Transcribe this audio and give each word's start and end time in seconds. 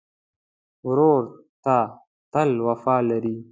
ورور 0.87 1.23
ته 1.63 1.77
تل 2.33 2.49
وفا 2.67 2.95
لرې. 3.09 3.35